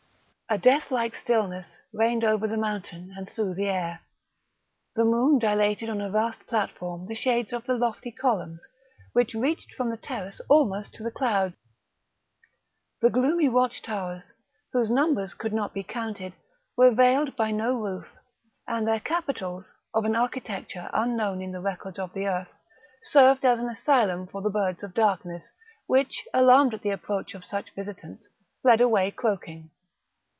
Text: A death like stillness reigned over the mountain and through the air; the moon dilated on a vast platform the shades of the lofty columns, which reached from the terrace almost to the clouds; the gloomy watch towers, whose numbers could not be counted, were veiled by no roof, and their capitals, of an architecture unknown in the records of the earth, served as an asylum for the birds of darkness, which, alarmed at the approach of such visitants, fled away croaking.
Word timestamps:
A 0.53 0.57
death 0.57 0.91
like 0.91 1.15
stillness 1.15 1.77
reigned 1.93 2.25
over 2.25 2.45
the 2.45 2.57
mountain 2.57 3.13
and 3.15 3.29
through 3.29 3.53
the 3.53 3.69
air; 3.69 4.01
the 4.97 5.05
moon 5.05 5.39
dilated 5.39 5.89
on 5.89 6.01
a 6.01 6.09
vast 6.09 6.45
platform 6.45 7.05
the 7.07 7.15
shades 7.15 7.53
of 7.53 7.65
the 7.65 7.73
lofty 7.75 8.11
columns, 8.11 8.67
which 9.13 9.33
reached 9.33 9.73
from 9.73 9.89
the 9.89 9.95
terrace 9.95 10.41
almost 10.49 10.93
to 10.95 11.03
the 11.03 11.09
clouds; 11.09 11.55
the 13.01 13.09
gloomy 13.09 13.47
watch 13.47 13.81
towers, 13.81 14.33
whose 14.73 14.91
numbers 14.91 15.33
could 15.35 15.53
not 15.53 15.73
be 15.73 15.83
counted, 15.83 16.33
were 16.75 16.91
veiled 16.93 17.33
by 17.37 17.49
no 17.51 17.73
roof, 17.79 18.09
and 18.67 18.85
their 18.85 18.99
capitals, 18.99 19.73
of 19.93 20.03
an 20.03 20.17
architecture 20.17 20.89
unknown 20.91 21.41
in 21.41 21.53
the 21.53 21.61
records 21.61 21.97
of 21.97 22.11
the 22.11 22.27
earth, 22.27 22.51
served 23.03 23.45
as 23.45 23.61
an 23.61 23.69
asylum 23.69 24.27
for 24.27 24.41
the 24.41 24.49
birds 24.49 24.83
of 24.83 24.93
darkness, 24.93 25.53
which, 25.87 26.27
alarmed 26.33 26.73
at 26.73 26.81
the 26.81 26.89
approach 26.91 27.33
of 27.33 27.45
such 27.45 27.73
visitants, 27.73 28.27
fled 28.61 28.81
away 28.81 29.09
croaking. 29.11 29.71